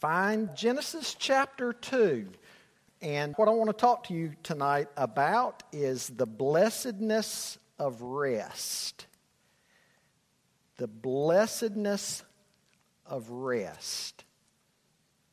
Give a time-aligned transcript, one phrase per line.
[0.00, 2.28] find Genesis chapter 2.
[3.02, 9.06] And what I want to talk to you tonight about is the blessedness of rest.
[10.78, 12.24] The blessedness
[13.04, 14.24] of rest.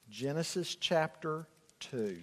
[0.09, 1.47] Genesis chapter
[1.79, 2.17] 2.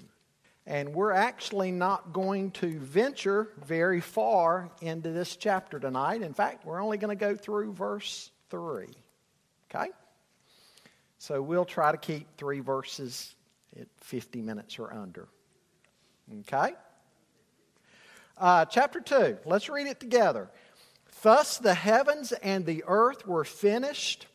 [0.66, 6.22] And we're actually not going to venture very far into this chapter tonight.
[6.22, 8.86] In fact, we're only going to go through verse 3.
[9.75, 9.91] Okay?
[11.21, 13.34] So we'll try to keep three verses
[13.78, 15.28] at 50 minutes or under.
[16.41, 16.73] Okay?
[18.38, 20.48] Uh, chapter 2, let's read it together.
[21.20, 24.28] Thus the heavens and the earth were finished,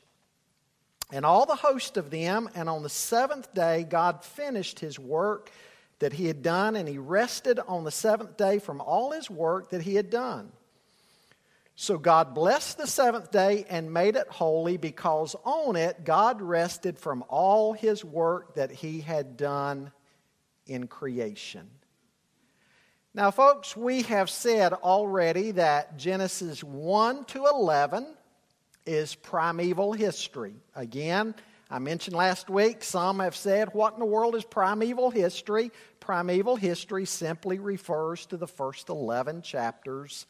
[1.11, 5.49] and all the host of them, and on the seventh day God finished his work
[5.97, 9.71] that he had done, and he rested on the seventh day from all his work
[9.71, 10.51] that he had done.
[11.75, 16.97] So God blessed the seventh day and made it holy because on it God rested
[16.97, 19.91] from all his work that he had done
[20.65, 21.69] in creation.
[23.13, 28.07] Now, folks, we have said already that Genesis 1 to 11
[28.85, 30.55] is primeval history.
[30.75, 31.35] Again,
[31.69, 35.71] I mentioned last week, some have said, What in the world is primeval history?
[35.99, 40.25] Primeval history simply refers to the first 11 chapters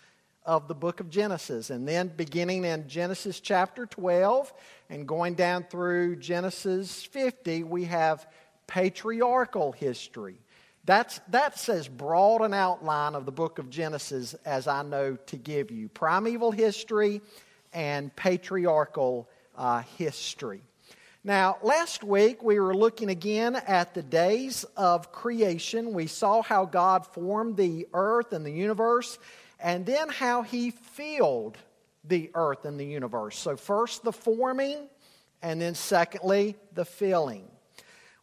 [0.45, 1.69] of the book of Genesis.
[1.69, 4.53] And then beginning in Genesis chapter 12
[4.89, 8.27] and going down through Genesis 50, we have
[8.67, 10.37] patriarchal history.
[10.85, 15.35] That's, that's as broad an outline of the book of Genesis as I know to
[15.35, 17.21] give you primeval history
[17.73, 20.61] and patriarchal uh, history.
[21.23, 25.91] Now, last week we were looking again at the days of creation.
[25.91, 29.17] We saw how God formed the earth and the universe
[29.59, 31.57] and then how he filled
[32.03, 33.37] the earth and the universe.
[33.37, 34.87] So, first the forming,
[35.41, 37.45] and then secondly, the filling.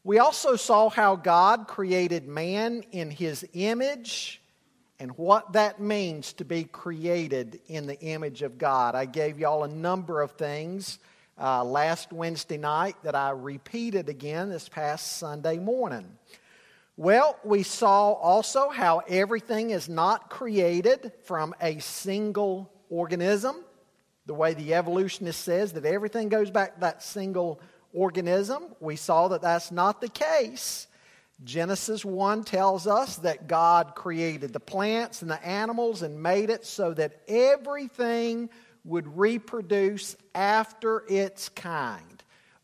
[0.04, 4.42] We also saw how God created man in his image
[4.98, 8.94] and what that means to be created in the image of God.
[8.94, 10.98] I gave y'all a number of things
[11.40, 16.06] uh, last Wednesday night that I repeated again this past Sunday morning.
[16.96, 23.56] Well, we saw also how everything is not created from a single organism,
[24.26, 27.60] the way the evolutionist says that everything goes back to that single
[27.94, 28.74] organism.
[28.78, 30.86] We saw that that's not the case.
[31.44, 36.64] Genesis 1 tells us that God created the plants and the animals and made it
[36.64, 38.50] so that everything
[38.84, 42.11] would reproduce after its kind.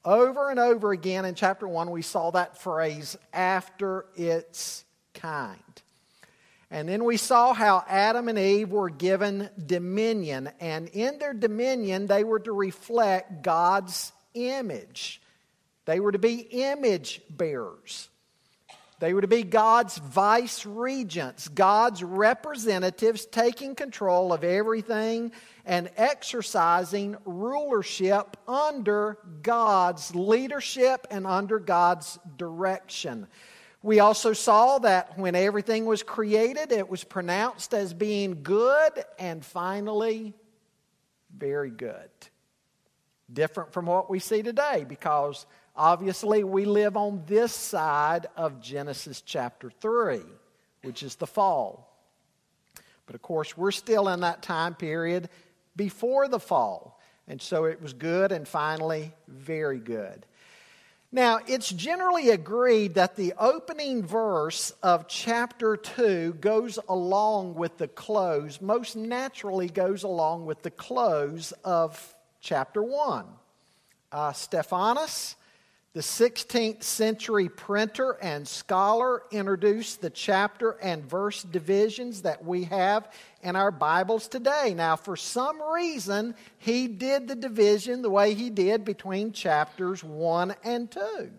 [0.04, 5.59] Over and over again in chapter 1, we saw that phrase, after its kind.
[6.70, 12.06] And then we saw how Adam and Eve were given dominion, and in their dominion,
[12.06, 15.20] they were to reflect God's image.
[15.87, 18.10] They were to be image bearers.
[19.00, 25.31] They were to be God's vice regents, God's representatives taking control of everything
[25.64, 33.28] and exercising rulership under God's leadership and under God's direction.
[33.82, 39.44] We also saw that when everything was created, it was pronounced as being good and
[39.44, 40.34] finally
[41.37, 42.10] very good.
[43.32, 45.47] Different from what we see today because
[45.78, 50.18] Obviously, we live on this side of Genesis chapter 3,
[50.82, 51.96] which is the fall.
[53.06, 55.30] But of course, we're still in that time period
[55.76, 57.00] before the fall.
[57.28, 60.26] And so it was good and finally very good.
[61.12, 67.86] Now, it's generally agreed that the opening verse of chapter 2 goes along with the
[67.86, 73.26] close, most naturally goes along with the close of chapter 1.
[74.10, 75.36] Uh, Stephanus
[75.94, 83.10] the 16th century printer and scholar introduced the chapter and verse divisions that we have
[83.43, 84.75] in our Bibles today.
[84.76, 90.54] Now, for some reason, he did the division the way he did between chapters 1
[90.62, 91.31] and 2.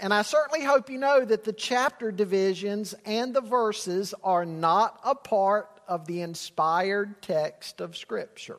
[0.00, 5.00] And I certainly hope you know that the chapter divisions and the verses are not
[5.04, 8.58] a part of the inspired text of Scripture.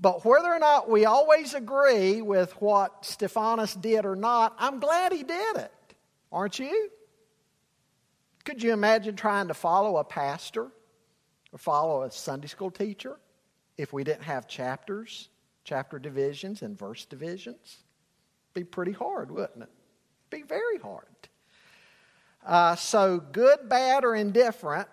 [0.00, 5.12] But whether or not we always agree with what Stephanus did or not, I'm glad
[5.12, 5.72] he did it.
[6.30, 6.90] Aren't you?
[8.44, 10.68] Could you imagine trying to follow a pastor
[11.52, 13.18] or follow a Sunday school teacher
[13.76, 15.28] if we didn't have chapters,
[15.64, 17.78] chapter divisions, and verse divisions?
[18.54, 19.70] Be pretty hard, wouldn't it?
[20.30, 21.06] Be very hard.
[22.46, 24.88] Uh, so, good, bad, or indifferent,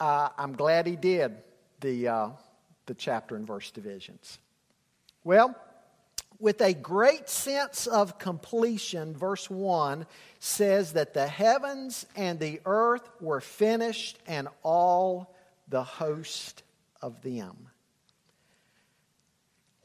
[0.00, 1.36] uh, I'm glad he did
[1.80, 2.08] the.
[2.08, 2.28] Uh,
[2.88, 4.40] the chapter and verse divisions.
[5.22, 5.54] Well,
[6.40, 10.06] with a great sense of completion, verse 1
[10.38, 15.34] says that the heavens and the earth were finished and all
[15.68, 16.62] the host
[17.02, 17.68] of them.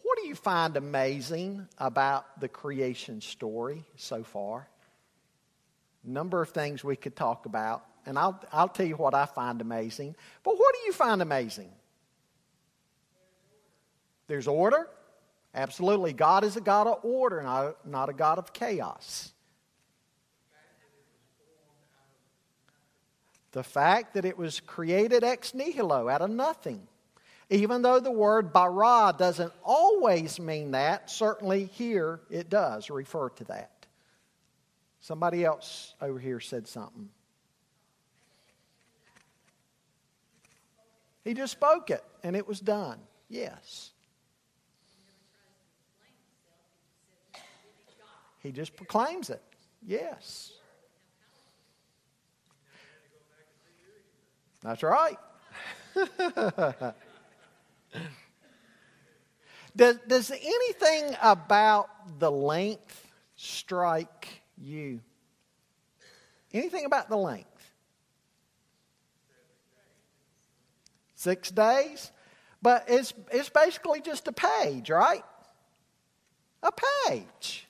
[0.04, 4.68] What do you find amazing about the creation story so far?
[6.04, 9.60] Number of things we could talk about, and I'll, I'll tell you what I find
[9.60, 10.16] amazing.
[10.44, 11.72] But what do you find amazing?
[14.28, 14.88] There's order.
[15.56, 16.14] Absolutely.
[16.14, 19.32] God is a God of order, not, not a God of chaos.
[23.52, 26.88] The fact that it was created ex nihilo, out of nothing.
[27.52, 33.44] Even though the word bara doesn't always mean that, certainly here it does refer to
[33.46, 33.70] that.
[35.02, 37.10] Somebody else over here said something.
[41.24, 43.00] He just spoke it and it was done.
[43.30, 43.93] Yes.
[48.44, 49.42] He just proclaims it.
[49.82, 50.52] Yes.
[54.62, 55.18] That's right.
[59.76, 65.00] does, does anything about the length strike you?
[66.54, 67.48] Anything about the length?
[71.16, 72.12] Six days?
[72.62, 75.24] But it's, it's basically just a page, right?
[76.62, 76.72] A
[77.08, 77.68] page.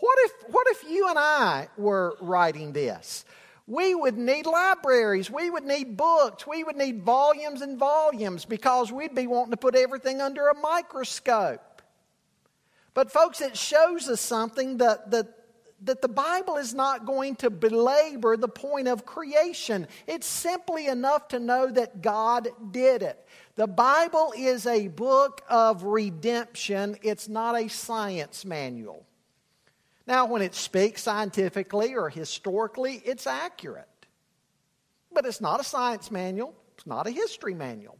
[0.00, 3.24] What if, what if you and I were writing this?
[3.66, 5.30] We would need libraries.
[5.30, 6.46] We would need books.
[6.46, 10.54] We would need volumes and volumes because we'd be wanting to put everything under a
[10.54, 11.82] microscope.
[12.92, 15.26] But, folks, it shows us something that, that,
[15.82, 19.88] that the Bible is not going to belabor the point of creation.
[20.06, 23.26] It's simply enough to know that God did it.
[23.56, 29.06] The Bible is a book of redemption, it's not a science manual.
[30.06, 33.88] Now, when it speaks scientifically or historically, it's accurate.
[35.12, 37.98] But it's not a science manual, it's not a history manual.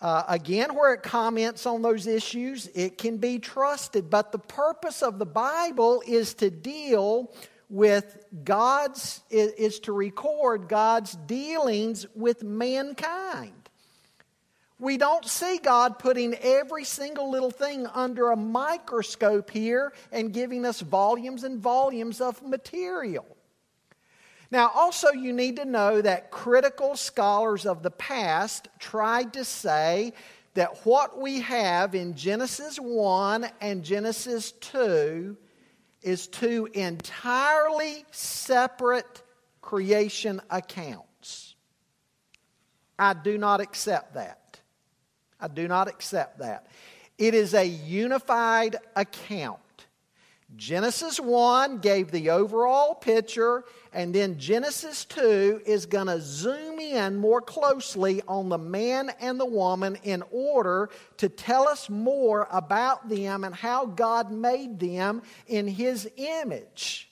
[0.00, 4.10] Uh, again, where it comments on those issues, it can be trusted.
[4.10, 7.32] But the purpose of the Bible is to deal
[7.68, 13.61] with God's, is to record God's dealings with mankind.
[14.82, 20.66] We don't see God putting every single little thing under a microscope here and giving
[20.66, 23.24] us volumes and volumes of material.
[24.50, 30.14] Now, also, you need to know that critical scholars of the past tried to say
[30.54, 35.36] that what we have in Genesis 1 and Genesis 2
[36.02, 39.22] is two entirely separate
[39.60, 41.54] creation accounts.
[42.98, 44.41] I do not accept that.
[45.42, 46.66] I do not accept that.
[47.18, 49.58] It is a unified account.
[50.54, 57.16] Genesis 1 gave the overall picture, and then Genesis 2 is going to zoom in
[57.16, 63.08] more closely on the man and the woman in order to tell us more about
[63.08, 67.10] them and how God made them in His image.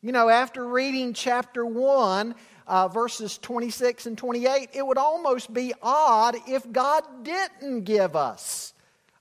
[0.00, 2.34] You know, after reading chapter 1,
[2.68, 8.74] uh, verses 26 and 28, it would almost be odd if God didn't give us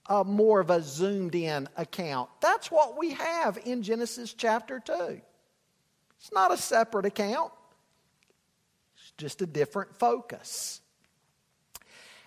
[0.09, 2.29] uh, more of a zoomed in account.
[2.41, 5.21] That's what we have in Genesis chapter 2.
[6.19, 7.51] It's not a separate account,
[8.95, 10.81] it's just a different focus.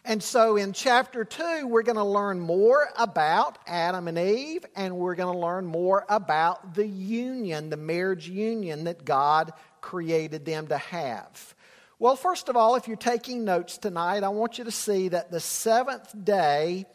[0.02, 4.96] And so in chapter 2, we're going to learn more about Adam and Eve, and
[4.96, 10.68] we're going to learn more about the union, the marriage union that God created them
[10.68, 11.54] to have.
[11.98, 15.30] Well, first of all, if you're taking notes tonight, I want you to see that
[15.30, 16.86] the seventh day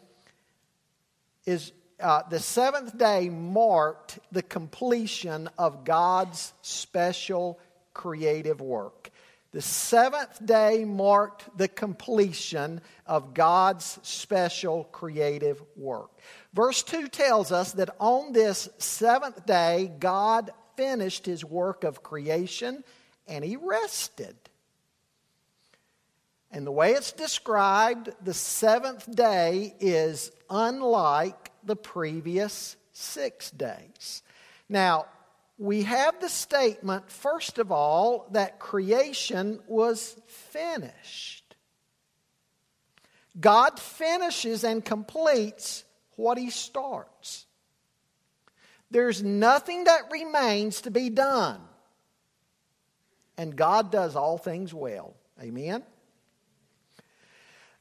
[1.46, 7.58] is uh, the seventh day marked the completion of God's special
[7.94, 9.10] creative work.
[9.52, 16.10] The seventh day marked the completion of God's special creative work.
[16.52, 22.84] Verse 2 tells us that on this seventh day, God finished his work of creation
[23.26, 24.36] and he rested.
[26.50, 34.22] And the way it's described, the seventh day is unlike the previous six days.
[34.68, 35.06] Now,
[35.58, 41.56] we have the statement, first of all, that creation was finished.
[43.38, 45.84] God finishes and completes
[46.16, 47.45] what he starts.
[48.90, 51.60] There's nothing that remains to be done.
[53.36, 55.14] And God does all things well.
[55.40, 55.82] Amen?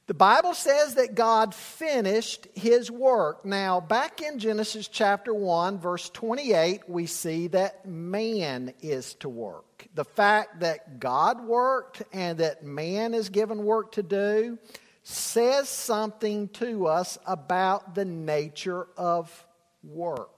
[0.08, 3.44] The Bible says that God finished his work.
[3.44, 9.88] Now, back in Genesis chapter 1, verse 28, we see that man is to work.
[9.96, 14.60] The fact that God worked and that man is given work to do
[15.02, 19.48] says something to us about the nature of
[19.84, 20.35] work.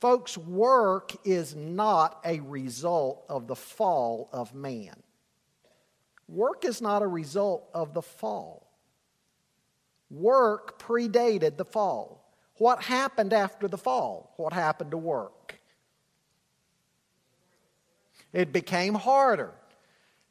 [0.00, 4.94] Folks, work is not a result of the fall of man.
[6.28, 8.70] Work is not a result of the fall.
[10.10, 12.32] Work predated the fall.
[12.58, 14.34] What happened after the fall?
[14.36, 15.60] What happened to work?
[18.32, 19.52] It became harder,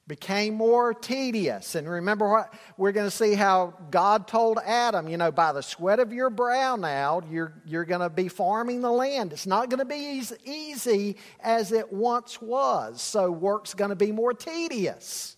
[0.07, 1.75] became more tedious.
[1.75, 5.61] And remember what we're going to see how God told Adam, you know, by the
[5.61, 9.33] sweat of your brow now, you're, you're going to be farming the land.
[9.33, 13.01] It's not going to be as easy as it once was.
[13.01, 15.35] So work's going to be more tedious.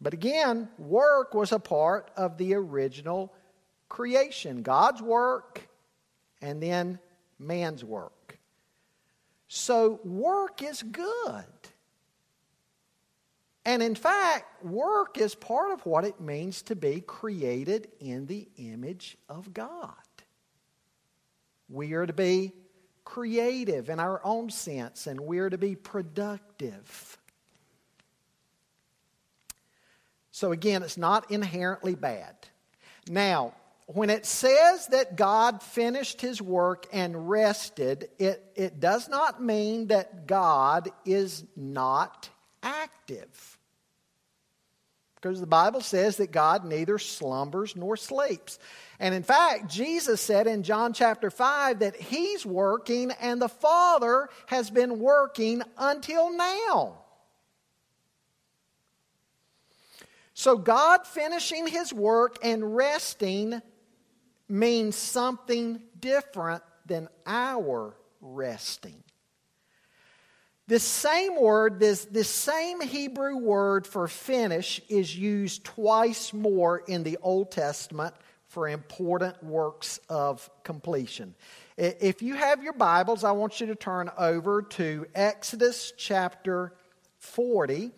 [0.00, 3.32] But again, work was a part of the original
[3.88, 5.68] creation God's work
[6.40, 6.98] and then
[7.38, 8.38] man's work.
[9.54, 11.44] So, work is good.
[13.64, 18.48] And in fact, work is part of what it means to be created in the
[18.56, 19.94] image of God.
[21.68, 22.52] We are to be
[23.04, 27.18] creative in our own sense, and we are to be productive.
[30.32, 32.34] So again, it's not inherently bad.
[33.08, 33.54] Now,
[33.86, 39.88] when it says that God finished his work and rested, it, it does not mean
[39.88, 42.28] that God is not
[42.62, 43.58] active.
[45.16, 48.58] Because the Bible says that God neither slumbers nor sleeps.
[48.98, 54.28] And in fact, Jesus said in John chapter 5 that he's working and the Father
[54.46, 57.02] has been working until now.
[60.34, 63.60] So, God finishing His work and resting
[64.48, 69.02] means something different than our resting.
[70.72, 77.02] This same word, this, this same Hebrew word for finish, is used twice more in
[77.02, 78.14] the Old Testament
[78.46, 81.34] for important works of completion.
[81.76, 86.72] If you have your Bibles, I want you to turn over to Exodus chapter
[87.18, 87.90] 40.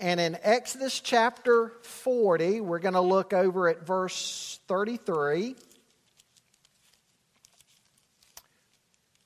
[0.00, 5.54] And in Exodus chapter 40, we're going to look over at verse 33.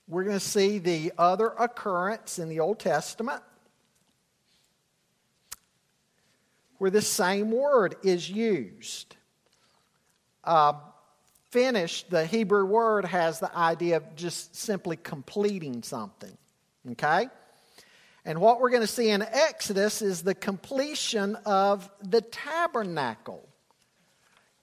[0.08, 3.42] We're going to see the other occurrence in the Old Testament
[6.78, 9.16] where the same word is used.
[10.44, 10.74] Uh,
[11.50, 16.36] finished, the Hebrew word has the idea of just simply completing something.
[16.92, 17.28] Okay?
[18.24, 23.48] And what we're going to see in Exodus is the completion of the tabernacle.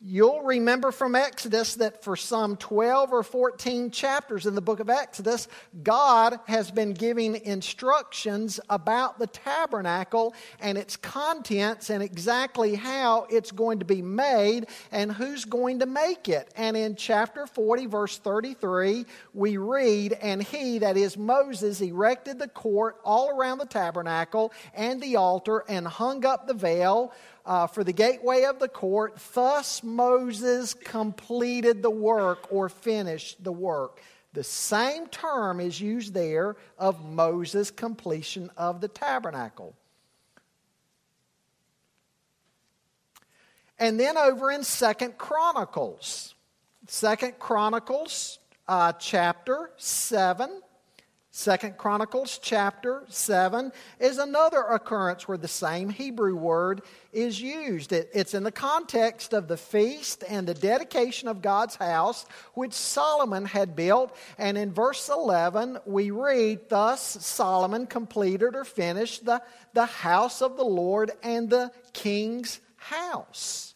[0.06, 4.90] You'll remember from Exodus that for some 12 or 14 chapters in the book of
[4.90, 5.48] Exodus,
[5.82, 13.54] God has been giving instructions about the tabernacle and its contents and exactly how it's
[13.54, 16.52] going to be made and who's going to make it.
[16.58, 22.50] And in chapter 40, verse 33, we read, And he, that is Moses, erected the
[22.50, 27.14] court all around the tabernacle and the altar and hung up the veil
[27.46, 29.18] uh, for the gateway of the court.
[29.34, 34.02] Thus Moses completed the work or finished the work.
[34.34, 39.76] The same term is used there of Moses' completion of the tabernacle.
[43.78, 46.36] And then over in Second Chronicles,
[46.88, 50.62] Second Chronicles uh, chapter 7
[51.36, 57.92] Second Chronicles chapter 7 is another occurrence where the same Hebrew word is used.
[57.92, 62.74] It, it's in the context of the feast and the dedication of God's house, which
[62.74, 64.16] Solomon had built.
[64.38, 69.42] And in verse 11, we read, Thus Solomon completed or finished the,
[69.74, 73.73] the house of the Lord and the king's house.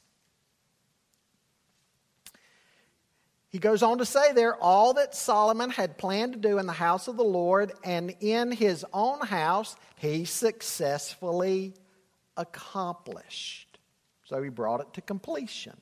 [3.50, 6.74] He goes on to say there all that Solomon had planned to do in the
[6.74, 11.74] house of the Lord and in his own house, he successfully
[12.36, 13.78] accomplished.
[14.26, 15.78] So he brought it to completion.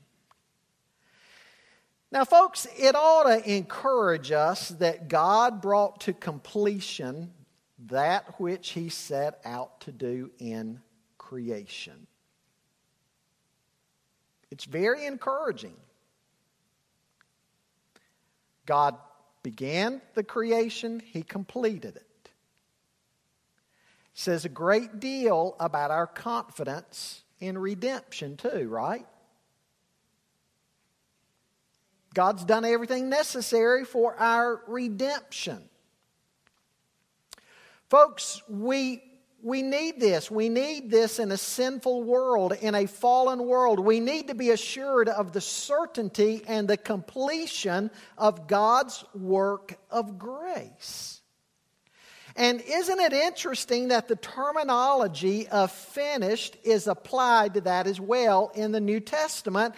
[2.12, 7.34] Now, folks, it ought to encourage us that God brought to completion
[7.88, 10.82] that which he set out to do in
[11.18, 12.08] creation.
[14.52, 15.76] It's very encouraging.
[18.66, 18.96] God
[19.44, 22.32] began the creation, He completed it.
[24.14, 29.06] Says a great deal about our confidence in redemption, too, right?
[32.14, 35.70] God's done everything necessary for our redemption.
[37.90, 39.04] Folks, we,
[39.46, 40.32] we need this.
[40.32, 43.80] We need this in a sinful world, in a fallen world.
[43.80, 50.18] We need to be assured of the certainty and the completion of God's work of
[50.18, 51.22] grace.
[52.36, 58.52] And isn't it interesting that the terminology of finished is applied to that as well
[58.56, 59.76] in the New Testament?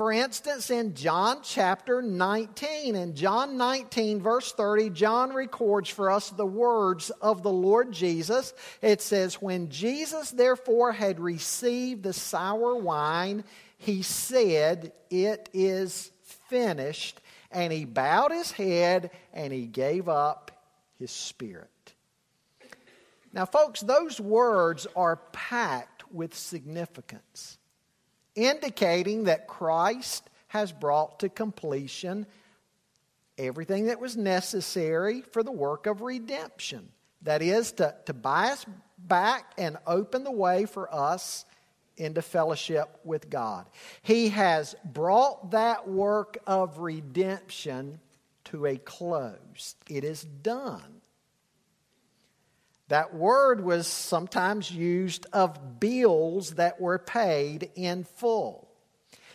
[0.00, 6.30] For instance, in John chapter 19, in John 19, verse 30, John records for us
[6.30, 8.54] the words of the Lord Jesus.
[8.80, 13.44] It says, When Jesus therefore had received the sour wine,
[13.76, 16.10] he said, It is
[16.48, 17.20] finished.
[17.50, 20.64] And he bowed his head and he gave up
[20.98, 21.68] his spirit.
[23.34, 27.58] Now, folks, those words are packed with significance
[28.34, 32.26] indicating that Christ has brought to completion
[33.38, 36.88] everything that was necessary for the work of redemption.
[37.22, 38.64] That is, to, to buy us
[38.98, 41.44] back and open the way for us
[41.96, 43.66] into fellowship with God.
[44.02, 48.00] He has brought that work of redemption
[48.44, 49.76] to a close.
[49.88, 50.99] It is done.
[52.90, 58.68] That word was sometimes used of bills that were paid in full.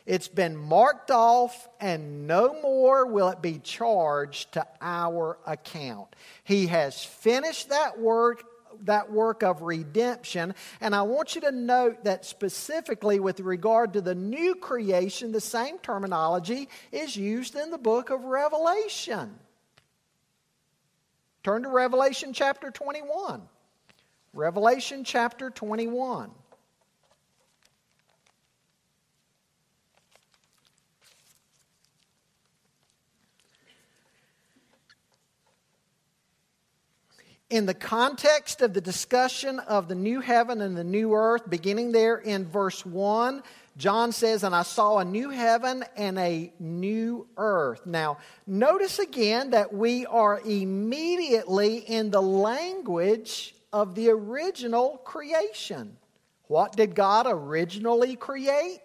[0.06, 6.18] It's been marked off, and no more will it be charged to our account.
[6.44, 8.44] He has finished that work
[8.84, 10.54] that work of redemption.
[10.82, 15.40] And I want you to note that specifically with regard to the new creation, the
[15.40, 19.40] same terminology is used in the book of Revelation.
[21.46, 23.40] Turn to Revelation chapter 21.
[24.34, 26.32] Revelation chapter 21.
[37.56, 41.94] In the context of the discussion of the new heaven and the new earth, beginning
[41.94, 43.42] there in verse 1,
[43.78, 47.86] John says, And I saw a new heaven and a new earth.
[47.86, 55.96] Now, notice again that we are immediately in the language of the original creation.
[56.48, 58.82] What did God originally create?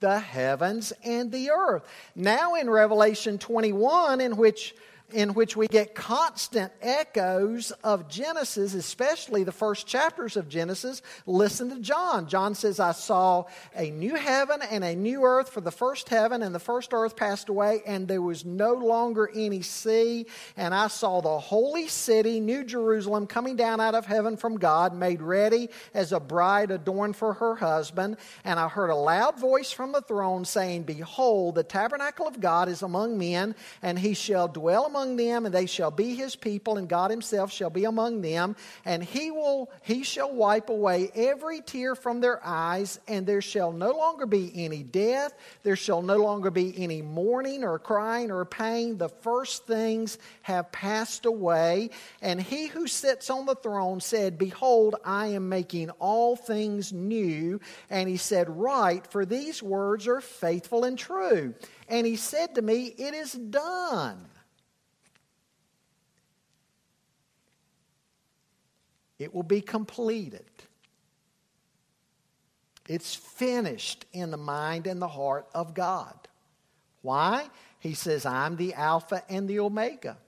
[0.00, 1.84] The heavens and the earth.
[2.16, 4.74] Now, in Revelation 21, in which
[5.12, 11.02] in which we get constant echoes of Genesis, especially the first chapters of Genesis.
[11.26, 12.28] Listen to John.
[12.28, 13.44] John says, I saw
[13.74, 17.16] a new heaven and a new earth, for the first heaven and the first earth
[17.16, 20.26] passed away, and there was no longer any sea.
[20.56, 24.94] And I saw the holy city, New Jerusalem, coming down out of heaven from God,
[24.94, 28.16] made ready as a bride adorned for her husband.
[28.44, 32.68] And I heard a loud voice from the throne saying, Behold, the tabernacle of God
[32.68, 36.36] is among men, and he shall dwell among among them, and they shall be his
[36.36, 41.10] people, and God himself shall be among them, and he will he shall wipe away
[41.14, 45.34] every tear from their eyes, and there shall no longer be any death,
[45.64, 48.96] there shall no longer be any mourning or crying or pain.
[48.96, 51.90] The first things have passed away.
[52.20, 57.60] And he who sits on the throne said, Behold, I am making all things new.
[57.90, 61.54] And he said, Write, for these words are faithful and true.
[61.88, 64.28] And he said to me, It is done.
[69.22, 70.44] It will be completed.
[72.88, 76.14] It's finished in the mind and the heart of God.
[77.02, 77.48] Why?
[77.78, 80.18] He says, I'm the Alpha and the Omega,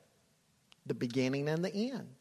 [0.87, 2.13] the beginning and the end.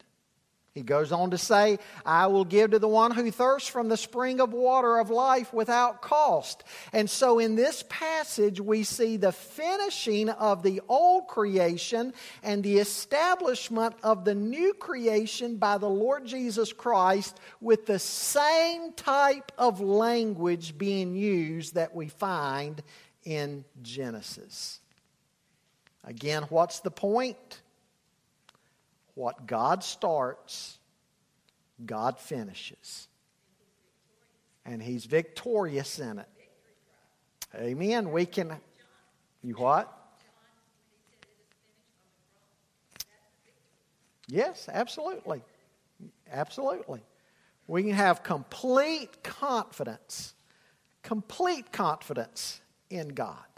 [0.74, 3.96] He goes on to say, I will give to the one who thirsts from the
[3.96, 6.64] spring of water of life without cost.
[6.92, 12.78] And so in this passage, we see the finishing of the old creation and the
[12.78, 19.80] establishment of the new creation by the Lord Jesus Christ with the same type of
[19.80, 22.82] language being used that we find
[23.22, 24.80] in Genesis.
[26.02, 27.62] Again, what's the point?
[29.14, 30.78] What God starts,
[31.84, 33.08] God finishes.
[34.64, 36.28] And He's victorious in it.
[37.54, 38.10] Amen.
[38.10, 38.52] We can.
[39.42, 39.92] You what?
[44.26, 45.42] Yes, absolutely.
[46.32, 47.02] Absolutely.
[47.66, 50.34] We can have complete confidence,
[51.02, 53.53] complete confidence in God.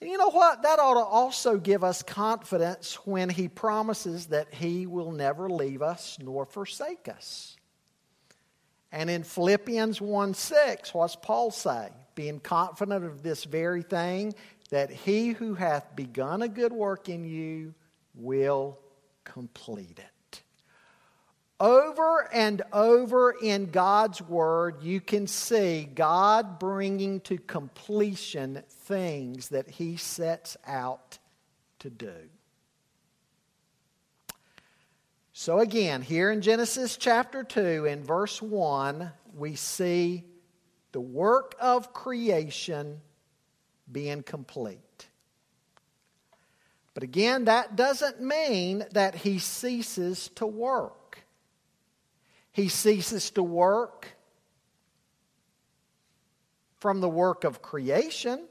[0.00, 0.62] And you know what?
[0.62, 5.82] That ought to also give us confidence when He promises that He will never leave
[5.82, 7.56] us nor forsake us.
[8.90, 11.90] And in Philippians 1 6, what's Paul say?
[12.14, 14.34] Being confident of this very thing,
[14.70, 17.74] that he who hath begun a good work in you
[18.14, 18.78] will
[19.24, 20.17] complete it.
[21.60, 29.68] Over and over in God's Word, you can see God bringing to completion things that
[29.68, 31.18] He sets out
[31.80, 32.14] to do.
[35.32, 40.24] So, again, here in Genesis chapter 2, in verse 1, we see
[40.92, 43.00] the work of creation
[43.90, 45.06] being complete.
[46.94, 50.97] But again, that doesn't mean that he ceases to work.
[52.58, 54.08] He ceases to work
[56.80, 58.48] from the work of creation,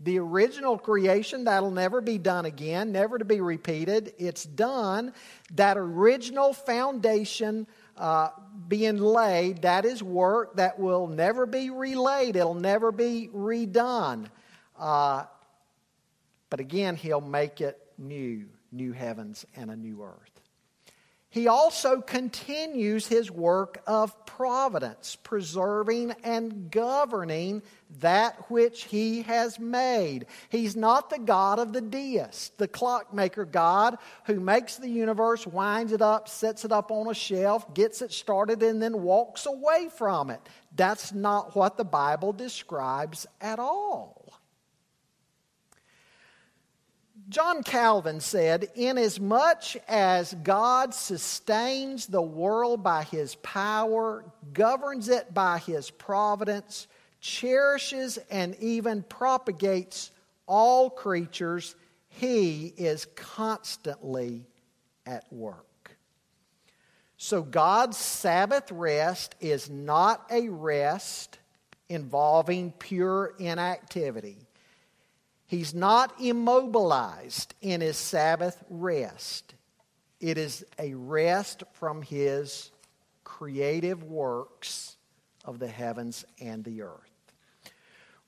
[0.00, 4.14] the original creation that'll never be done again, never to be repeated.
[4.16, 5.12] It's done.
[5.56, 7.66] That original foundation
[7.98, 8.30] uh,
[8.66, 14.28] being laid, that is work that will never be relayed, it'll never be redone.
[14.78, 15.24] Uh,
[16.48, 20.37] but again, he'll make it new, new heavens and a new earth.
[21.30, 27.62] He also continues his work of providence, preserving and governing
[28.00, 30.24] that which he has made.
[30.48, 35.92] He's not the God of the deist, the clockmaker God who makes the universe, winds
[35.92, 39.90] it up, sets it up on a shelf, gets it started, and then walks away
[39.94, 40.40] from it.
[40.74, 44.17] That's not what the Bible describes at all.
[47.28, 55.58] John Calvin said, Inasmuch as God sustains the world by his power, governs it by
[55.58, 56.86] his providence,
[57.20, 60.10] cherishes and even propagates
[60.46, 61.76] all creatures,
[62.08, 64.46] he is constantly
[65.04, 65.66] at work.
[67.18, 71.38] So God's Sabbath rest is not a rest
[71.90, 74.47] involving pure inactivity.
[75.48, 79.54] He's not immobilized in his Sabbath rest.
[80.20, 82.70] It is a rest from his
[83.24, 84.96] creative works
[85.46, 87.10] of the heavens and the earth.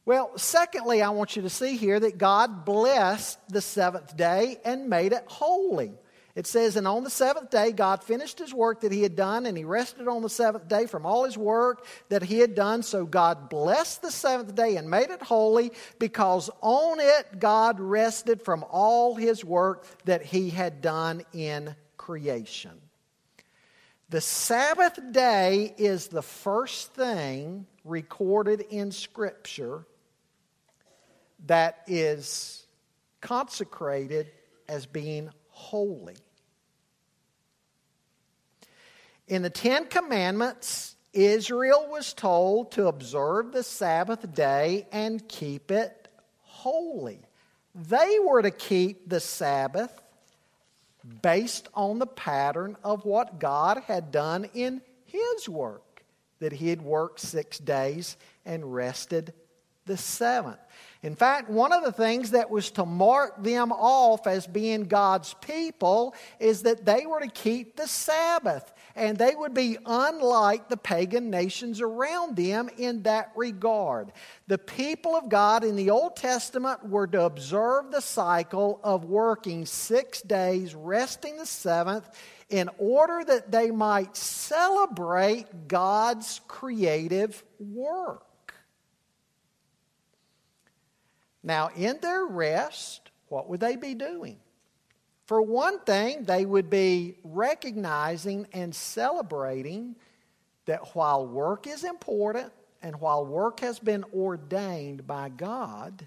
[0.06, 4.88] Well, secondly, I want you to see here that God blessed the seventh day and
[4.88, 5.92] made it holy.
[6.35, 9.47] It says, And on the seventh day, God finished his work that he had done,
[9.47, 12.83] and he rested on the seventh day from all his work that he had done.
[12.83, 18.43] So God blessed the seventh day and made it holy, because on it God rested
[18.43, 22.81] from all his work that he had done in creation.
[24.09, 29.85] The Sabbath day is the first thing recorded in Scripture
[31.47, 32.66] that is
[33.21, 34.31] consecrated
[34.69, 36.16] as being holy.
[39.29, 46.09] In the Ten Commandments, Israel was told to observe the Sabbath day and keep it
[46.42, 47.20] holy.
[47.75, 50.03] They were to keep the Sabbath
[51.23, 56.05] based on the pattern of what God had done in His work,
[56.40, 59.33] that He had worked six days and rested
[59.87, 60.59] the seventh.
[61.03, 65.35] In fact, one of the things that was to mark them off as being God's
[65.40, 68.71] people is that they were to keep the Sabbath.
[68.95, 74.12] And they would be unlike the pagan nations around them in that regard.
[74.47, 79.64] The people of God in the Old Testament were to observe the cycle of working
[79.64, 82.11] six days, resting the seventh,
[82.51, 88.27] in order that they might celebrate God's creative work.
[91.42, 94.38] Now, in their rest, what would they be doing?
[95.26, 99.96] For one thing, they would be recognizing and celebrating
[100.66, 106.07] that while work is important and while work has been ordained by God,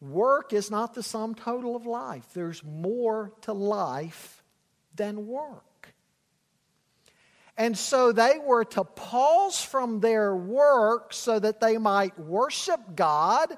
[0.00, 2.26] work is not the sum total of life.
[2.34, 4.42] There's more to life
[4.94, 5.64] than work.
[7.62, 13.56] And so they were to pause from their work so that they might worship God,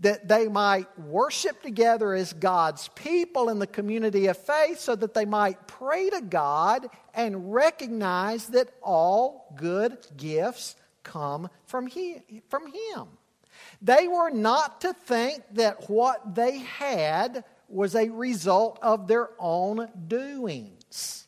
[0.00, 5.14] that they might worship together as God's people in the community of faith, so that
[5.14, 10.74] they might pray to God and recognize that all good gifts
[11.04, 12.20] come from Him.
[12.48, 13.06] From him.
[13.80, 19.88] They were not to think that what they had was a result of their own
[20.08, 21.27] doings.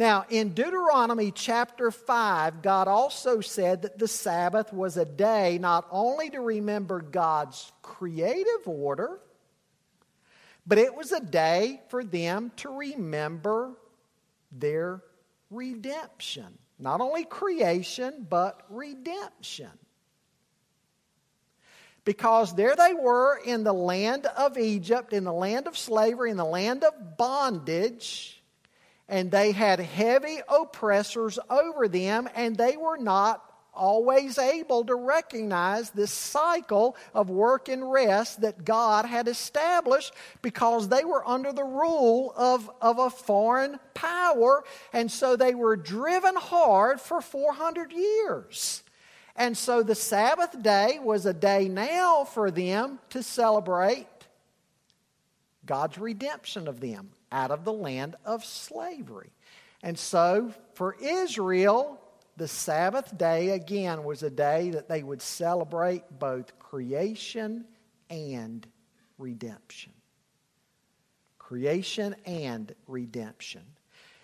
[0.00, 5.86] Now, in Deuteronomy chapter 5, God also said that the Sabbath was a day not
[5.90, 9.20] only to remember God's creative order,
[10.66, 13.72] but it was a day for them to remember
[14.50, 15.02] their
[15.50, 16.56] redemption.
[16.78, 19.68] Not only creation, but redemption.
[22.06, 26.38] Because there they were in the land of Egypt, in the land of slavery, in
[26.38, 28.39] the land of bondage,
[29.10, 33.44] and they had heavy oppressors over them, and they were not
[33.74, 40.88] always able to recognize this cycle of work and rest that God had established because
[40.88, 44.64] they were under the rule of, of a foreign power.
[44.92, 48.82] And so they were driven hard for 400 years.
[49.34, 54.06] And so the Sabbath day was a day now for them to celebrate
[55.70, 59.30] God's redemption of them out of the land of slavery.
[59.84, 62.00] And so for Israel,
[62.36, 67.66] the Sabbath day, again, was a day that they would celebrate both creation
[68.10, 68.66] and
[69.16, 69.92] redemption.
[71.38, 73.62] Creation and redemption.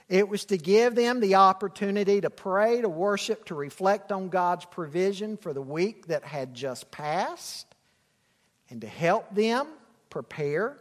[0.08, 4.64] It was to give them the opportunity to pray, to worship, to reflect on God's
[4.64, 7.72] provision for the week that had just passed,
[8.68, 9.68] and to help them
[10.10, 10.76] prepare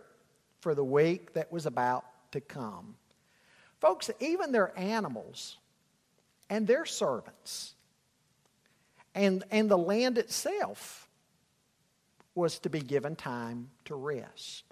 [0.65, 2.95] for the week that was about to come.
[3.79, 5.57] Folks, even their animals
[6.49, 7.75] and their servants.
[9.13, 11.07] And, and the land itself
[12.33, 14.63] was to be given time to rest.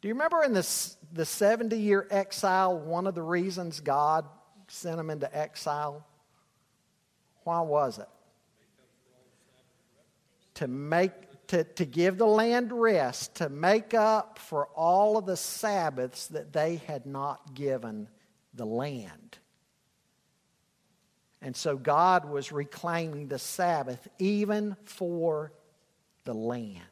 [0.00, 4.24] Do you remember in this, the 70 year exile, one of the reasons God
[4.68, 6.06] sent them into exile?
[7.44, 8.08] Why was it?
[10.54, 11.12] To make
[11.50, 16.52] to, to give the land rest, to make up for all of the Sabbaths that
[16.52, 18.06] they had not given
[18.54, 19.38] the land.
[21.42, 25.52] And so God was reclaiming the Sabbath even for
[26.22, 26.84] the land.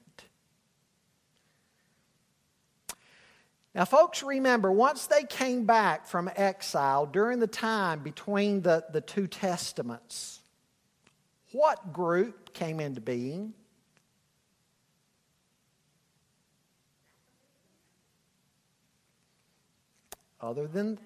[3.77, 9.03] Now, folks, remember, once they came back from exile during the time between the, the
[9.03, 10.41] two testaments,
[11.53, 13.55] what group came into being?
[20.41, 20.99] Other than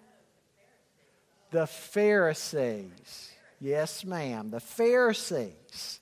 [1.50, 3.30] the Pharisees.
[3.60, 4.50] Yes, ma'am.
[4.50, 6.00] The Pharisees.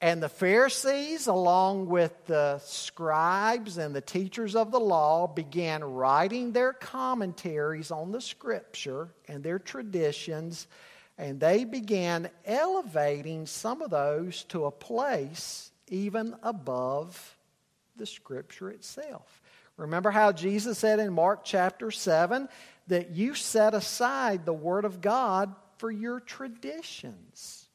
[0.00, 6.52] And the Pharisees, along with the scribes and the teachers of the law, began writing
[6.52, 10.68] their commentaries on the scripture and their traditions,
[11.18, 17.36] and they began elevating some of those to a place even above
[17.96, 19.42] the scripture itself.
[19.78, 22.48] Remember how Jesus said in Mark chapter 7
[22.88, 27.68] that you set aside the Word of God for your traditions.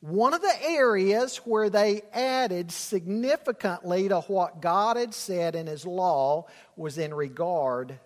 [0.00, 5.86] One of the areas where they added significantly to what God had said in His
[5.86, 7.98] law was in regard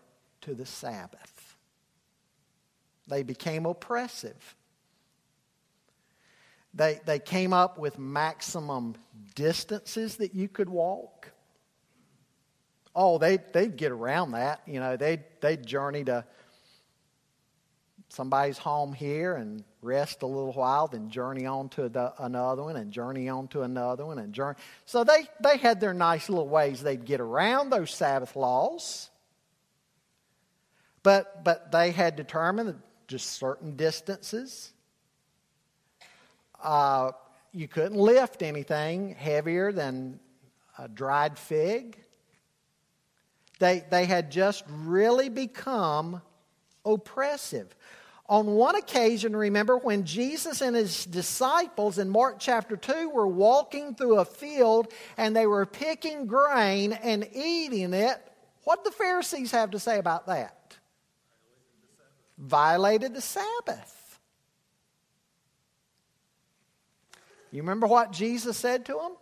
[0.43, 1.57] to the Sabbath.
[3.09, 4.55] They became oppressive.
[6.75, 8.95] They, they came up with maximum
[9.35, 11.31] distances that you could walk.
[12.95, 14.63] Oh, they, they'd get around that.
[14.67, 16.25] You know, they'd, they'd journey to
[18.09, 22.77] somebody's home here and rest a little while, then journey on to the, another one
[22.77, 24.57] and journey on to another one and journey.
[24.85, 29.11] So they, they had their nice little ways they'd get around those Sabbath laws.
[31.03, 34.73] But, but they had determined just certain distances.
[36.63, 37.13] Uh,
[37.53, 40.21] you couldn't lift anything heavier than
[40.79, 41.99] a dried fig.
[43.59, 46.23] They, they had just really become
[46.85, 47.75] oppressive.
[48.29, 53.95] On one occasion, remember when Jesus and his disciples in Mark chapter 2 were walking
[53.95, 58.17] through a field and they were picking grain and eating it,
[58.65, 60.79] what the Pharisees have to say about that?
[62.39, 64.02] Violated the Sabbath.
[67.53, 69.13] You remember what Jesus said to him?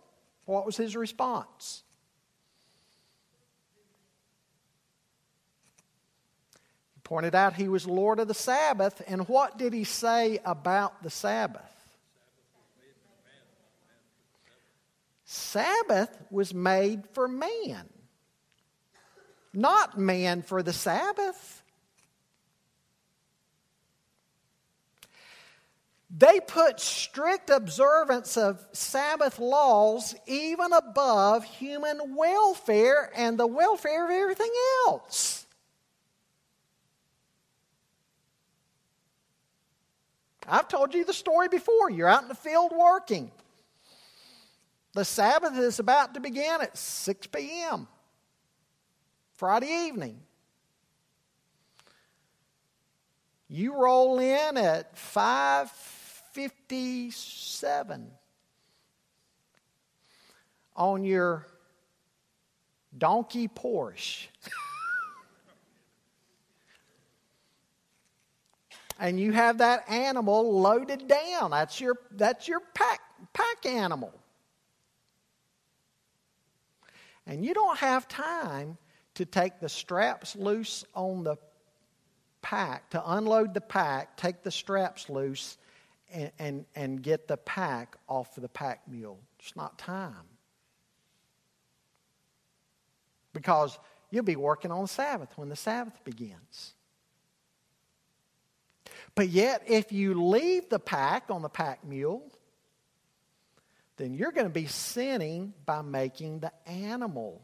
[0.45, 1.83] What was his response?
[6.95, 9.01] He pointed out he was Lord of the Sabbath.
[9.05, 11.61] And what did he say about the Sabbath?
[15.25, 17.87] Sabbath was made for man,
[19.53, 21.60] not man for the Sabbath.
[26.17, 34.11] They put strict observance of Sabbath laws even above human welfare and the welfare of
[34.11, 34.51] everything
[34.87, 35.45] else.
[40.45, 41.89] I've told you the story before.
[41.89, 43.31] You're out in the field working.
[44.93, 47.87] The Sabbath is about to begin at 6 p.m.
[49.35, 50.19] Friday evening.
[53.47, 54.97] You roll in at
[56.35, 58.07] 5:57
[60.75, 61.45] on your
[62.97, 64.27] donkey Porsche.
[68.99, 71.51] and you have that animal loaded down.
[71.51, 73.01] That's your that's your pack
[73.33, 74.13] pack animal.
[77.25, 78.77] And you don't have time
[79.15, 81.37] to take the straps loose on the
[82.41, 85.57] pack, to unload the pack, take the straps loose,
[86.39, 89.19] and, and, get the pack off of the pack mule.
[89.39, 90.27] It's not time.
[93.33, 93.77] Because
[94.09, 96.73] you'll be working on the Sabbath when the Sabbath begins.
[99.15, 102.31] But yet, if you leave the pack on the pack mule,
[103.97, 107.41] then you're going to be sinning by making the animal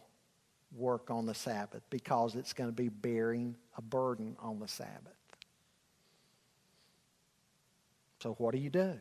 [0.75, 5.16] work on the Sabbath because it's going to be bearing a burden on the Sabbath.
[8.21, 8.95] So, what do you do?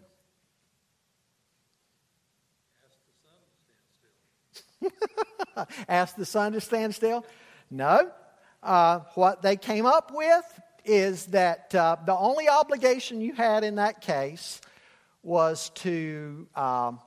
[5.88, 7.24] Ask the sun to stand still?
[7.70, 8.10] No.
[8.62, 13.76] Uh, what they came up with is that uh, the only obligation you had in
[13.76, 14.60] that case
[15.22, 17.00] was to um,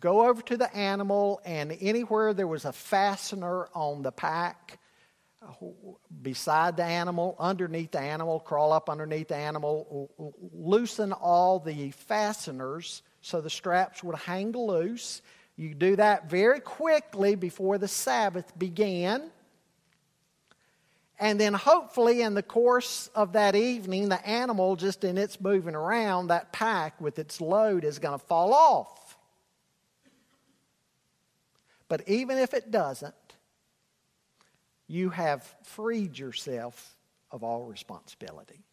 [0.00, 4.78] go over to the animal, and anywhere there was a fastener on the pack,
[6.22, 10.10] beside the animal, underneath the animal, crawl up underneath the animal,
[10.52, 15.22] loosen all the fasteners so the straps would hang loose.
[15.56, 19.30] You do that very quickly before the Sabbath began.
[21.20, 25.74] And then, hopefully, in the course of that evening, the animal, just in its moving
[25.74, 29.16] around, that pack with its load is going to fall off.
[31.88, 33.14] But even if it doesn't,
[34.88, 36.96] you have freed yourself
[37.30, 38.64] of all responsibility.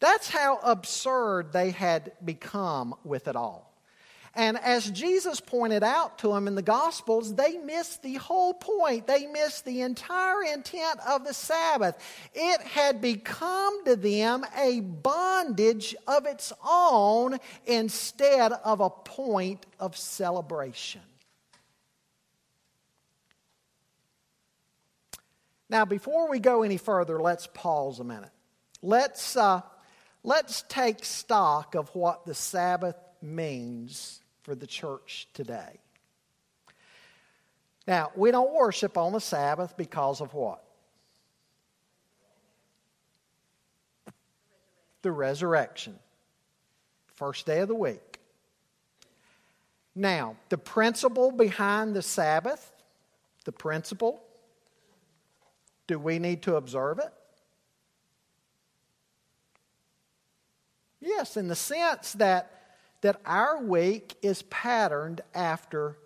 [0.00, 3.72] That's how absurd they had become with it all.
[4.34, 9.06] And as Jesus pointed out to them in the Gospels, they missed the whole point.
[9.06, 11.96] They missed the entire intent of the Sabbath.
[12.34, 19.96] It had become to them a bondage of its own instead of a point of
[19.96, 21.02] celebration.
[25.72, 28.28] Now, before we go any further, let's pause a minute.
[28.82, 29.62] Let's, uh,
[30.22, 35.80] let's take stock of what the Sabbath means for the church today.
[37.86, 40.62] Now, we don't worship on the Sabbath because of what?
[45.00, 45.98] The resurrection.
[47.14, 48.18] First day of the week.
[49.94, 52.70] Now, the principle behind the Sabbath,
[53.46, 54.22] the principle,
[55.86, 57.12] do we need to observe it?
[61.00, 62.62] Yes, in the sense that
[63.02, 65.98] that our week is patterned after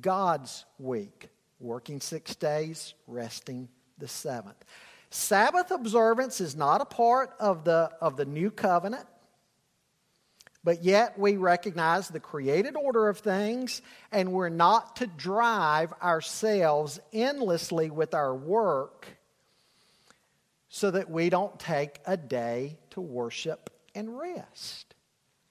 [0.00, 3.68] God's week, working six days, resting
[3.98, 4.62] the seventh.
[5.10, 9.06] Sabbath observance is not a part of the, of the new covenant,
[10.62, 17.00] but yet we recognize the created order of things, and we're not to drive ourselves
[17.12, 19.06] endlessly with our work
[20.74, 24.94] so that we don't take a day to worship and rest.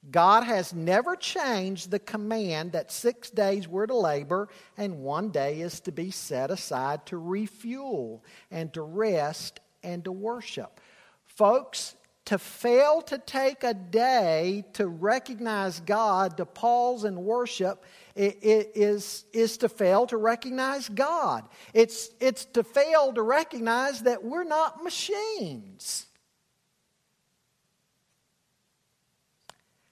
[0.10, 5.62] God has never changed the command that six days were to labor and one day
[5.62, 10.82] is to be set aside to refuel and to rest and to worship.
[11.24, 17.84] Folks, to fail to take a day to recognize God, to pause and worship,
[18.16, 21.48] it, it is, is to fail to recognize God.
[21.74, 26.06] It's, it's to fail to recognize that we're not machines.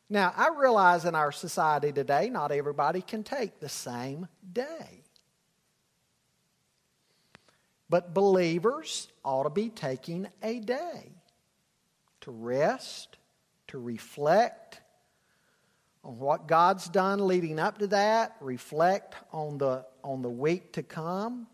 [0.10, 5.04] Now, I realize in our society today, not everybody can take the same day.
[7.90, 11.19] But believers ought to be taking a day
[12.22, 13.18] to rest,
[13.68, 14.82] to reflect
[16.04, 20.84] on what God's done leading up to that, reflect on the, on the week to
[20.84, 21.48] come,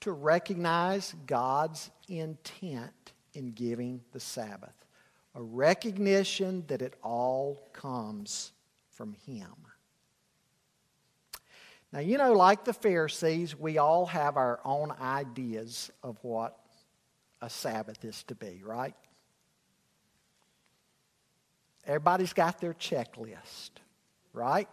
[0.00, 4.74] to recognize God's intent in giving the Sabbath
[5.34, 8.52] a recognition that it all comes
[8.90, 9.54] from Him.
[11.92, 16.58] Now, you know, like the Pharisees, we all have our own ideas of what
[17.40, 18.94] a Sabbath is to be, right?
[21.86, 23.70] Everybody's got their checklist,
[24.32, 24.68] right?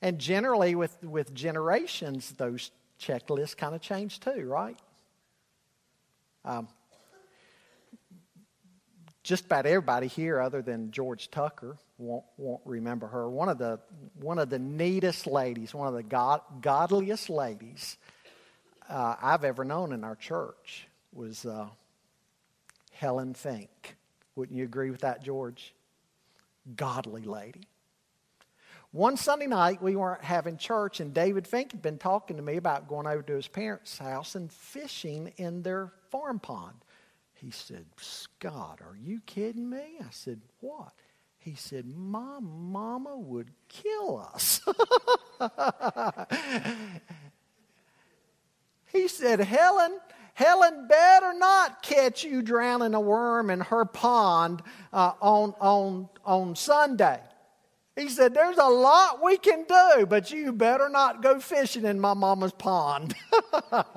[0.00, 4.78] And generally, with, with generations, those checklists kind of change too, right?
[6.44, 6.68] Um,
[9.22, 13.28] just about everybody here, other than George Tucker, won't, won't remember her.
[13.28, 13.78] One of the
[14.14, 17.98] one of the neatest ladies, one of the god, godliest ladies
[18.88, 21.66] uh, I've ever known in our church was uh,
[22.92, 23.97] Helen Fink.
[24.38, 25.74] Wouldn't you agree with that, George?
[26.76, 27.62] Godly lady.
[28.92, 32.56] One Sunday night, we weren't having church, and David Fink had been talking to me
[32.56, 36.76] about going over to his parents' house and fishing in their farm pond.
[37.34, 39.96] He said, Scott, are you kidding me?
[40.00, 40.92] I said, What?
[41.38, 44.60] He said, My mama would kill us.
[48.92, 49.98] he said, Helen,
[50.38, 54.62] Helen better not catch you drowning a worm in her pond
[54.92, 57.18] uh, on, on, on Sunday.
[57.96, 61.98] He said, There's a lot we can do, but you better not go fishing in
[61.98, 63.16] my mama's pond.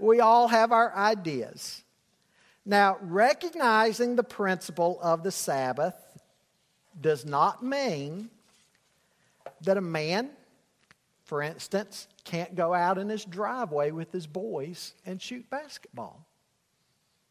[0.00, 1.84] we all have our ideas.
[2.66, 5.94] Now, recognizing the principle of the Sabbath
[7.00, 8.30] does not mean
[9.60, 10.30] that a man,
[11.22, 16.26] for instance, can't go out in his driveway with his boys and shoot basketball.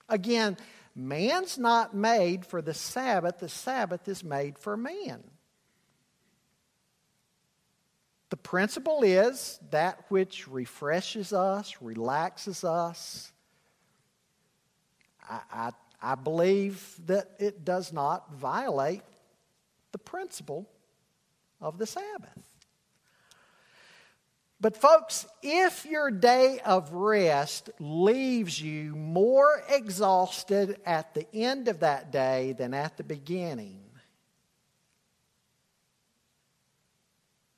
[0.10, 0.58] Again,
[0.96, 5.24] man's not made for the Sabbath, the Sabbath is made for man.
[8.30, 13.32] The principle is that which refreshes us, relaxes us.
[15.30, 15.72] I, I,
[16.02, 19.04] I believe that it does not violate
[19.92, 20.70] the principle
[21.60, 22.51] of the Sabbath.
[24.62, 31.80] But, folks, if your day of rest leaves you more exhausted at the end of
[31.80, 33.82] that day than at the beginning,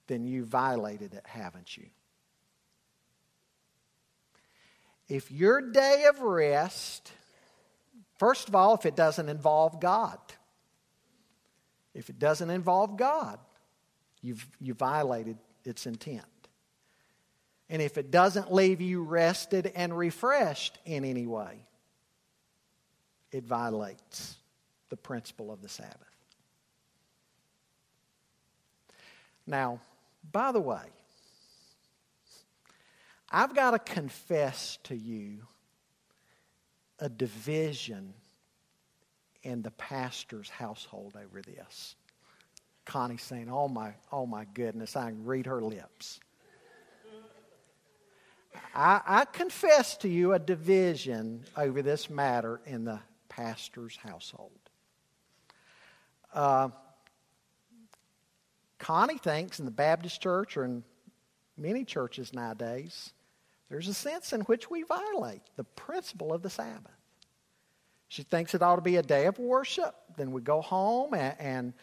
[0.08, 1.88] then you violated it, haven't you?
[5.10, 7.12] If your day of rest,
[8.18, 10.20] first of all, if it doesn't involve God,
[11.94, 13.40] if it doesn't involve God,
[14.22, 16.24] you've you violated its intent.
[17.74, 21.66] And if it doesn't leave you rested and refreshed in any way,
[23.32, 24.36] it violates
[24.90, 25.98] the principle of the Sabbath.
[29.48, 29.80] Now,
[30.32, 30.84] by the way,
[33.32, 35.40] I've got to confess to you
[37.00, 38.14] a division
[39.42, 41.96] in the pastor's household over this.
[42.86, 46.20] Connie saying, Oh my, oh my goodness, I can read her lips.
[48.76, 53.00] I, I confess to you a division over this matter in the
[53.30, 54.52] pastor's household.
[56.34, 56.70] Uh,
[58.80, 60.84] Connie thinks in the Baptist church or in
[61.58, 63.14] many churches nowadays,
[63.70, 66.92] there's a sense in which we violate the principle of the Sabbath.
[68.08, 69.96] She thinks it ought to be a day of worship.
[70.18, 71.74] Then we go home and, and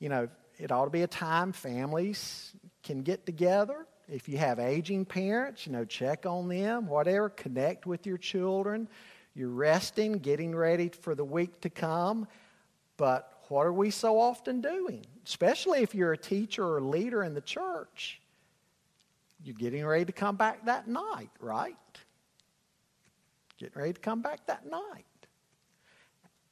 [0.00, 2.52] you know, it ought to be a time families
[2.82, 3.86] can get together.
[4.08, 8.88] If you have aging parents, you know, check on them, whatever, connect with your children.
[9.34, 12.28] You're resting, getting ready for the week to come.
[12.96, 15.04] But what are we so often doing?
[15.24, 18.20] Especially if you're a teacher or a leader in the church.
[19.44, 21.76] You're getting ready to come back that night, right?
[23.58, 25.04] Getting ready to come back that night.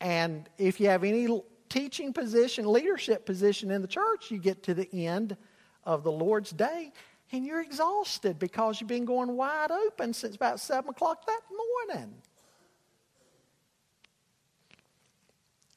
[0.00, 4.74] And if you have any teaching position, leadership position in the church, you get to
[4.74, 5.36] the end
[5.84, 6.92] of the Lord's day
[7.32, 11.40] and you're exhausted because you've been going wide open since about 7 o'clock that
[11.88, 12.14] morning.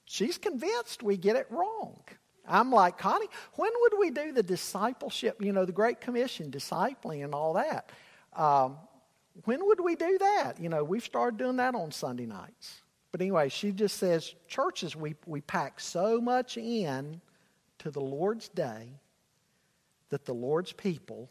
[0.06, 2.00] She's convinced we get it wrong.
[2.48, 7.24] I'm like, Connie, when would we do the discipleship, you know, the Great Commission, discipling
[7.26, 7.92] and all that?
[8.34, 8.78] Um,
[9.44, 10.60] when would we do that?
[10.60, 12.82] You know, we've started doing that on Sunday nights.
[13.12, 17.22] But anyway, she just says, churches, we, we pack so much in
[17.80, 19.00] to the Lord's day
[20.10, 21.30] that the Lord's people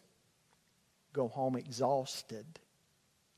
[1.16, 2.44] go home exhausted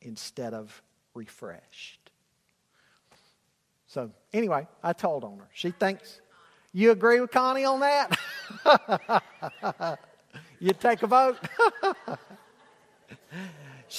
[0.02, 0.82] instead of
[1.14, 2.10] refreshed.
[3.86, 5.48] So, anyway, I told on her.
[5.54, 6.20] She thinks,
[6.72, 8.18] you agree with Connie on that?
[10.60, 11.38] you take a vote?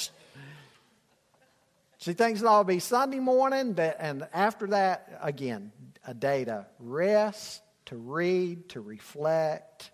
[1.97, 5.71] she thinks it ought to be Sunday morning, and after that, again,
[6.05, 9.89] a day to rest, to read, to reflect,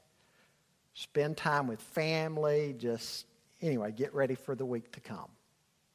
[0.94, 3.26] spend time with family, just,
[3.62, 5.30] anyway, get ready for the week to come.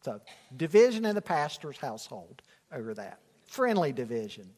[0.03, 0.21] So,
[0.57, 2.43] division in the pastor's household
[2.73, 3.21] over that.
[3.47, 4.49] Friendly division.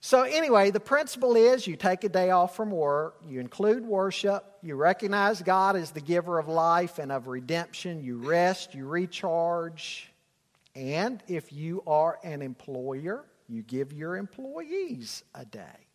[0.00, 4.44] So, anyway, the principle is you take a day off from work, you include worship,
[4.62, 10.12] you recognize God as the giver of life and of redemption, you rest, you recharge,
[10.76, 15.85] and if you are an employer, you give your employees a day.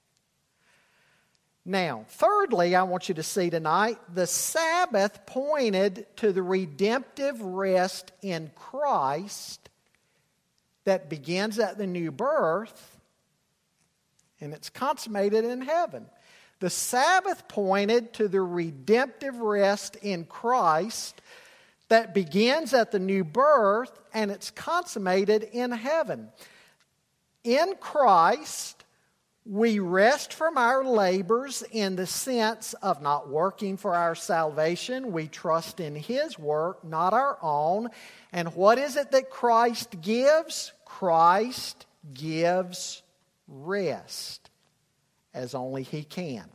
[1.71, 8.11] Now, thirdly, I want you to see tonight the Sabbath pointed to the redemptive rest
[8.21, 9.69] in Christ
[10.83, 12.99] that begins at the new birth
[14.41, 16.07] and it's consummated in heaven.
[16.59, 21.21] The Sabbath pointed to the redemptive rest in Christ
[21.87, 26.33] that begins at the new birth and it's consummated in heaven.
[27.45, 28.80] In Christ,
[29.45, 35.11] we rest from our labors in the sense of not working for our salvation.
[35.11, 37.89] We trust in His work, not our own.
[38.31, 40.73] And what is it that Christ gives?
[40.85, 43.01] Christ gives
[43.47, 44.49] rest
[45.33, 46.45] as only He can.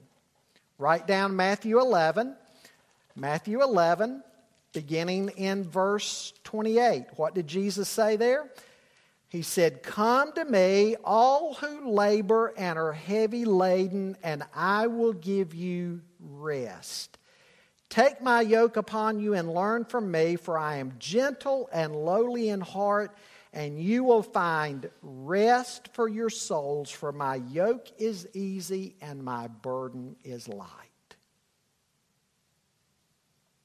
[0.78, 2.36] Write down Matthew 11.
[3.16, 4.22] Matthew 11,
[4.74, 7.06] beginning in verse 28.
[7.16, 8.50] What did Jesus say there?
[9.36, 15.12] He said, Come to me, all who labor and are heavy laden, and I will
[15.12, 17.18] give you rest.
[17.90, 22.48] Take my yoke upon you and learn from me, for I am gentle and lowly
[22.48, 23.14] in heart
[23.52, 29.48] and you will find rest for your souls, for my yoke is easy and my
[29.48, 30.70] burden is light.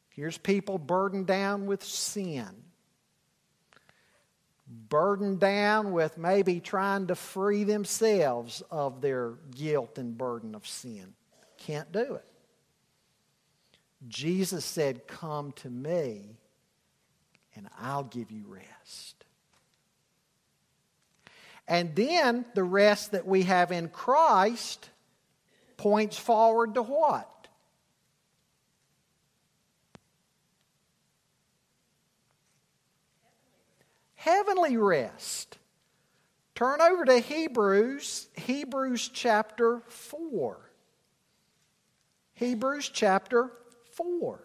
[0.09, 2.49] Here's people burdened down with sin,
[4.71, 11.13] burdened down with maybe trying to free themselves of their guilt and burden of sin.
[11.57, 12.25] Can't do it.
[14.07, 16.37] Jesus said, Come to me,
[17.55, 19.25] and I'll give you rest.
[21.67, 24.89] And then the rest that we have in Christ
[25.77, 27.30] points forward to what?
[34.21, 35.57] Heavenly rest.
[36.53, 40.59] Turn over to Hebrews, Hebrews chapter 4.
[42.35, 43.51] Hebrews chapter
[43.93, 44.39] 4.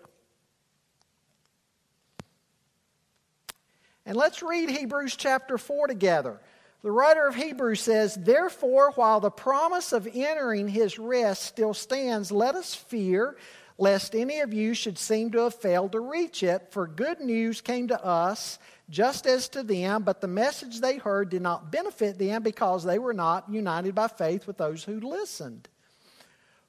[4.06, 6.40] And let's read Hebrews chapter 4 together.
[6.82, 12.32] The writer of Hebrews says, Therefore, while the promise of entering his rest still stands,
[12.32, 13.36] let us fear
[13.78, 16.68] lest any of you should seem to have failed to reach it.
[16.70, 18.58] For good news came to us
[18.88, 22.98] just as to them, but the message they heard did not benefit them because they
[22.98, 25.68] were not united by faith with those who listened.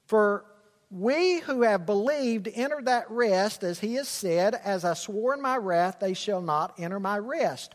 [0.06, 0.44] For
[0.90, 5.42] we who have believed enter that rest, as he has said, As I swore in
[5.42, 7.74] my wrath, they shall not enter my rest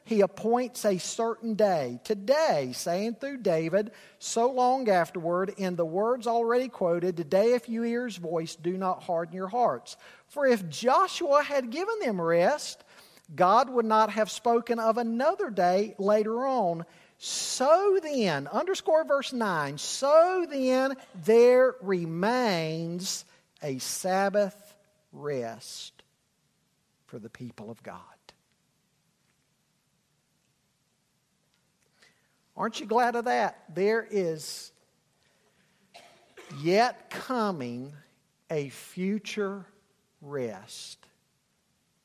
[0.11, 6.27] he appoints a certain day, today, saying through David, so long afterward, in the words
[6.27, 9.95] already quoted, Today, if you hear his voice, do not harden your hearts.
[10.27, 12.83] For if Joshua had given them rest,
[13.33, 16.85] God would not have spoken of another day later on
[17.23, 23.25] so then, underscore verse 9, so then there remains
[23.61, 24.75] a Sabbath
[25.13, 26.01] rest
[27.05, 28.10] for the people of God.
[32.61, 33.63] Aren't you glad of that?
[33.73, 34.71] There is
[36.59, 37.91] yet coming
[38.51, 39.65] a future
[40.21, 40.99] rest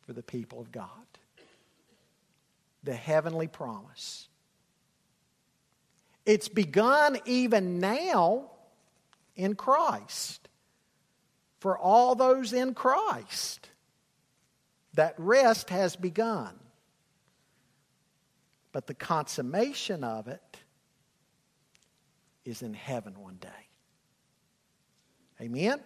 [0.06, 0.88] for the people of God.
[2.84, 4.28] The heavenly promise.
[6.24, 8.50] It's begun even now
[9.34, 10.48] in Christ.
[11.60, 13.68] For all those in Christ,
[14.94, 16.54] that rest has begun.
[18.76, 20.58] But the consummation of it
[22.44, 23.48] is in heaven one day.
[25.40, 25.80] Amen?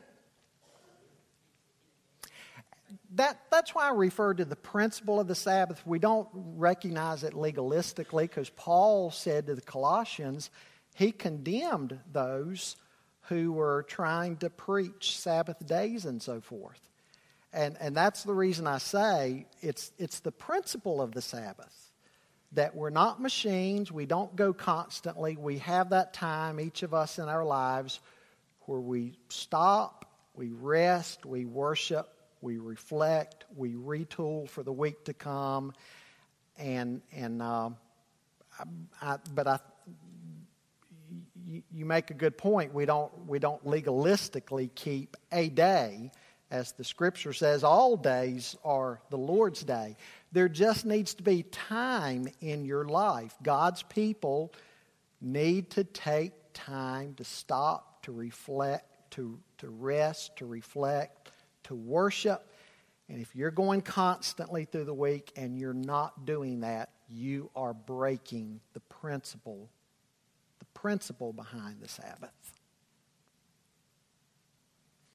[3.12, 5.80] that, that's why I refer to the principle of the Sabbath.
[5.86, 10.50] We don't recognize it legalistically because Paul said to the Colossians,
[10.96, 12.74] he condemned those
[13.28, 16.80] who were trying to preach Sabbath days and so forth.
[17.52, 21.79] And, and that's the reason I say it's, it's the principle of the Sabbath
[22.52, 27.18] that we're not machines, we don't go constantly, we have that time, each of us
[27.18, 28.00] in our lives,
[28.66, 32.08] where we stop We rest, we worship,
[32.40, 35.72] we reflect, we retool for the week to come,
[36.56, 37.70] and and uh,
[38.58, 38.64] I,
[39.02, 39.58] I, but I,
[41.46, 42.72] you, you make a good point.
[42.72, 46.12] We don't we don't legalistically keep a day,
[46.50, 47.64] as the Scripture says.
[47.64, 49.96] All days are the Lord's day.
[50.32, 53.34] There just needs to be time in your life.
[53.42, 54.52] God's people
[55.20, 61.30] need to take time to stop, to reflect, to, to rest, to reflect,
[61.64, 62.46] to worship.
[63.08, 67.74] And if you're going constantly through the week and you're not doing that, you are
[67.74, 69.68] breaking the principle,
[70.60, 72.30] the principle behind the Sabbath.